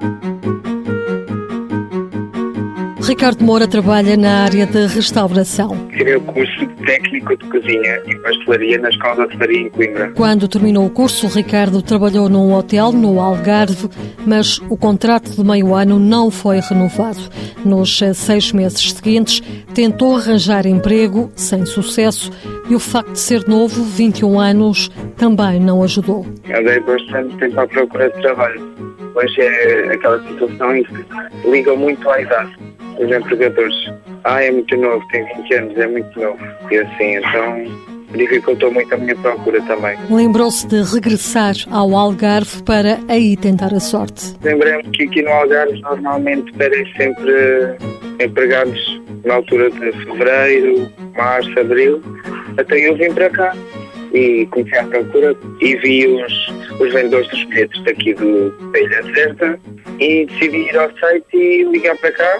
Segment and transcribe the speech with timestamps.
[0.00, 0.59] Thank you.
[3.02, 5.88] Ricardo Moura trabalha na área de restauração.
[5.88, 10.10] Tirei o curso técnico de cozinha e pastelaria na Escola de Faria em Coimbra.
[10.10, 13.88] Quando terminou o curso, Ricardo trabalhou num hotel no Algarve,
[14.26, 17.20] mas o contrato de meio ano não foi renovado.
[17.64, 19.40] Nos seis meses seguintes,
[19.74, 22.30] tentou arranjar emprego, sem sucesso,
[22.68, 26.26] e o facto de ser novo, 21 anos, também não ajudou.
[26.54, 28.60] Andei bastante tempo à procura de trabalho.
[29.14, 32.69] Hoje é aquela situação em que ligam muito à idade
[33.00, 33.74] os empregadores.
[34.24, 36.38] Ah, é muito novo, tem 20 anos, é muito novo.
[36.70, 39.96] E assim, então dificultou muito a minha procura também.
[40.10, 44.34] Lembrou-se de regressar ao Algarve para aí tentar a sorte.
[44.42, 47.76] Lembrei-me que aqui no Algarve normalmente pedem sempre
[48.20, 52.02] empregados na altura de fevereiro, março, abril.
[52.58, 53.54] Até eu vim para cá
[54.12, 56.48] e comecei a procura e vi os,
[56.80, 59.60] os vendedores dos bilhetes daqui do, da Ilha Deserta
[60.00, 62.38] e decidi ir ao site e ligar para cá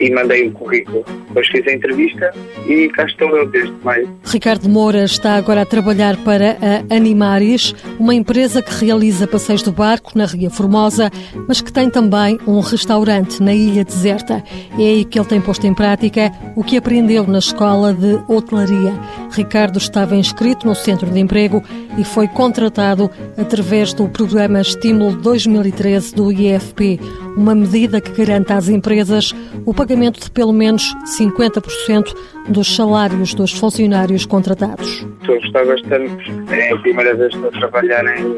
[0.00, 1.04] e mandei o currículo.
[1.28, 2.32] Depois fiz a entrevista
[2.66, 4.08] e cá estou eu desde maio.
[4.24, 9.72] Ricardo Moura está agora a trabalhar para a Animaris, uma empresa que realiza passeios do
[9.72, 11.10] barco na Ria Formosa,
[11.46, 14.42] mas que tem também um restaurante na Ilha Deserta.
[14.78, 18.92] É aí que ele tem posto em prática o que aprendeu na escola de hotelaria.
[19.30, 21.62] Ricardo estava inscrito no centro de emprego
[21.96, 26.98] e foi contratado através do programa Estímulo 2013 do IFP,
[27.36, 29.34] uma medida que garante às empresas
[29.64, 32.14] o pagamento de pelo menos 50%
[32.48, 35.06] dos salários dos funcionários contratados.
[35.20, 36.30] Estou a gostar bastante.
[36.50, 38.36] É a primeira vez que estou a trabalhar em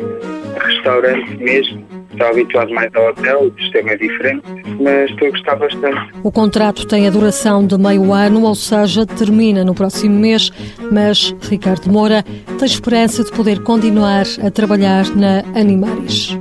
[0.58, 1.99] restaurante mesmo.
[2.12, 4.44] Estou habituado mais ao hotel, o sistema é diferente,
[4.80, 6.12] mas estou a gostar bastante.
[6.22, 10.50] O contrato tem a duração de meio ano, ou seja, termina no próximo mês,
[10.90, 12.24] mas Ricardo Moura
[12.58, 16.36] tem esperança de poder continuar a trabalhar na Animaris.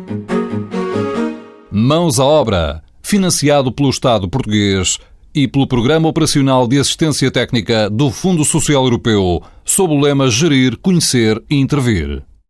[1.72, 4.98] Mãos à obra, financiado pelo Estado português
[5.34, 10.78] e pelo Programa Operacional de Assistência Técnica do Fundo Social Europeu, sob o lema Gerir,
[10.78, 12.24] Conhecer e Intervir.